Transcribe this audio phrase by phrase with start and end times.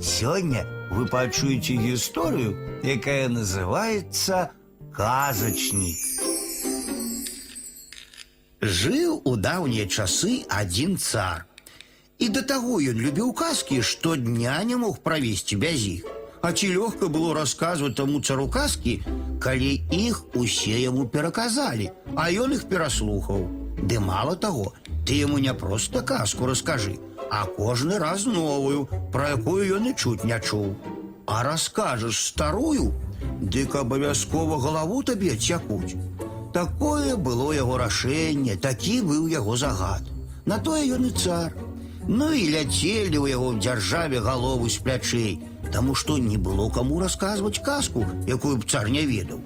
[0.00, 4.50] Сёння вы пачуеце гісторыю, якая называется
[4.92, 5.98] казачнік.
[8.62, 11.46] Жыў у даўнія часы адзін цар.
[12.22, 16.04] І да таго ён любіў казкі, што дня не мог правесці без іх.
[16.42, 19.00] А ці лёгка было расказваць таму цару казкі,
[19.42, 23.46] калі іх усе яму пераказалі, а ён іх пераслухаў.
[23.82, 24.74] Ды мала таго,
[25.06, 26.98] ты яму не проста казку раскажы,
[27.30, 30.74] а кожны раз новую, пра якую ён і чуць не чуў.
[31.26, 32.92] А раскажаш старую,
[33.40, 35.96] дык абавязкова галаву табе цякуць.
[36.52, 40.04] Такое было яго рашэнне, такі быў яго загад.
[40.44, 41.56] На тое ён і цар.
[42.08, 45.32] Ну і ляцелі ў яго ў дзяржаве галовы з плячэй,
[45.72, 49.40] таму што не было каму расказваць казку, якую б цар не ведаў.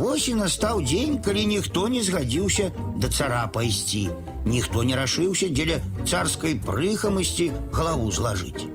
[0.00, 4.08] Вось і настаў дзень, калі ніхто не згадзіўся да цара пайсці.
[4.44, 8.68] Ніхто не рашыўся дзеля царскай прыхамасці галаву злажыць.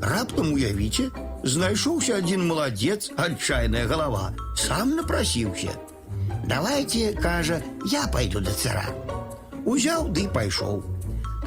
[0.00, 1.10] Раптам уявіце,
[1.44, 5.76] знайшоўся адзін маладзец, адчайная галава, сам напрасіўся.
[6.46, 8.88] Давайте, кажа, я пойду до цара.
[9.64, 10.82] Узяў ды пайшоў.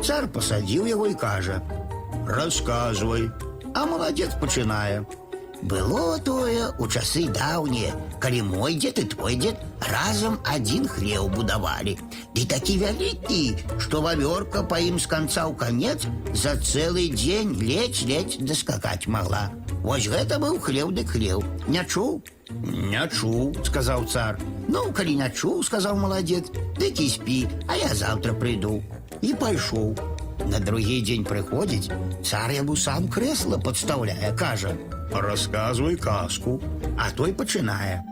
[0.01, 3.29] Цар пасадзіў яго і кажа: « Расказвай.
[3.73, 5.05] А маладзец пачынае.
[5.61, 11.97] Было тое у часы даўнія, калі мой дзед і твой дзед разам адзін хлеў будавалі.
[12.37, 16.05] Ды такі вялікі, што вавёрка па ім з канца ў канец
[16.37, 19.49] за цэлы дзень ледзь-ледзь даскакаць магла.
[19.81, 21.41] Вось гэта быў хлеў дык хлеў.
[21.65, 22.21] Не чуў?
[22.61, 24.37] Не чуў, сказаў цар.
[24.69, 28.77] Ну, калі не чуў, сказаў маладзец, дык і спі, а я заўтра прыйду.
[29.21, 29.97] І пайшоў.
[30.47, 31.91] На другі дзень прыходзіць,
[32.23, 36.59] цар яму сам крэсла падстаўляе, кажа: « Расказвай казку.
[36.97, 38.03] А той пачынае.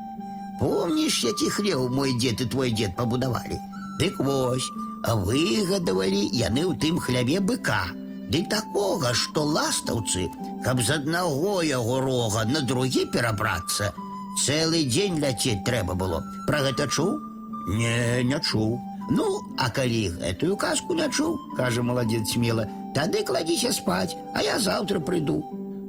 [0.59, 3.59] Помніш, які хлеў мой дзед і твой дзед пабудавалі?
[3.99, 4.67] Дык вось,
[5.03, 7.85] выгадавалі яны ў тым хлябе быка.
[8.31, 10.25] Ды такога, што ластаўцы,
[10.65, 13.93] каб з аднаго яго рога на другі перабрацца,
[14.41, 16.23] цэлы дзень ляцець трэба было.
[16.47, 17.19] Пра гэта чуў?
[17.67, 18.79] Не, не чуў.
[19.09, 22.65] Ну, а калі гэтую казку не чуў, кажа маладзец смела,
[22.95, 25.37] тады кладзіся спаць, а я заўтра прыйду.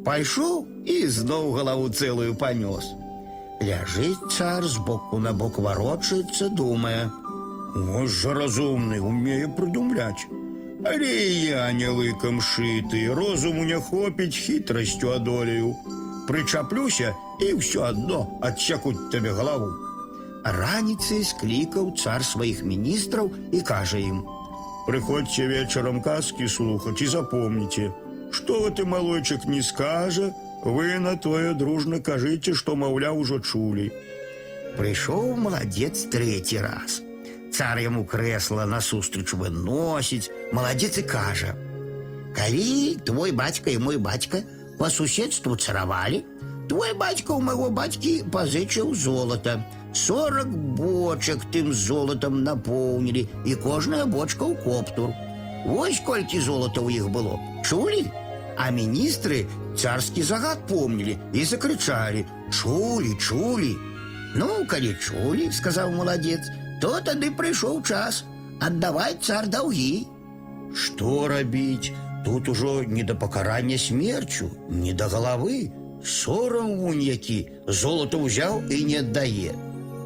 [0.05, 2.93] Пайшоў і зноў галаву цэлую панёс.
[3.65, 7.09] Ляжыць цар з боку на бок варочаецца, думае:
[7.75, 10.29] Вось жа разумны, умее прыдумляць.
[10.85, 15.75] Але і я не лыкам шыты, розуму не хопіць хітрасцю адолею.
[16.29, 19.73] Прычаплюся і ўсё адно адсякуць табе галаву.
[20.47, 24.23] Раніцай склікаў цар сваіх міністраў і кажа ім:
[24.87, 27.91] Прыходзьце вечарам казкі слухаць і запомніце,
[28.31, 30.31] што ты малойчык не скажа,
[30.63, 33.91] вы на тое дружна кажыце, што маўля ўжо чулі.
[34.79, 37.01] Прыйшоў маладзец трэці раз.
[37.51, 44.43] Цар яму крэсла насустрач выносіць, маладзец і кажа: « Калі твой бацька і мой бацька
[44.79, 46.23] по суседству царавалі,
[46.69, 49.59] твой бацька ў майго бацькі пазычыў золата.
[49.93, 50.47] 40
[50.77, 55.11] бочак тым золатам напоўнілі і кожная бочка ў коптур.
[55.67, 57.41] Вось колькі золата ў іх было.
[57.65, 58.07] Чулі?
[58.57, 59.45] А міністры
[59.77, 63.77] царскі загад помнілі і закрычалі: « Чулі, чулі.
[64.37, 66.45] Ну, калі чулі, сказаў маладзец,
[66.81, 68.25] то тады прыйшоў час
[68.61, 70.07] аддаваць цар даўгі.
[70.75, 71.93] Што рабіць?
[72.25, 75.73] Тут ужо не да пакарання смерцю, не да галавы.
[76.05, 79.55] Сорам вунь які золата ўзяў і не аддае.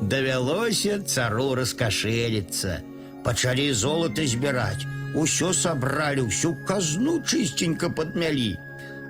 [0.00, 2.80] Давялося цару раскашэліцца.
[3.24, 4.88] Пачалі золата збіраць.
[5.14, 8.56] Усё сабралі, ўсю казну чысценька падмялі.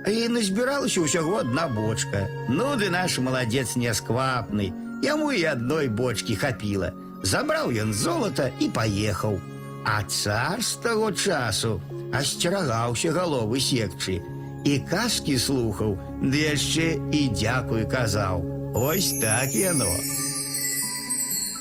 [0.05, 2.25] А і назбіралася ўсяго адна бочка.
[2.49, 4.73] Ну ды наш маладзец нясквапны.
[5.05, 6.91] Яму і адной бочкі хапіла.
[7.23, 9.39] Забраў ён золата і паехаў.
[9.85, 11.79] А цар з таго часу
[12.13, 14.19] асцерагаўся галовы секчы.
[14.65, 18.43] І казкі слухаў, ды яшчэ і дзякуй казаў.
[18.75, 19.89] Ось так яно.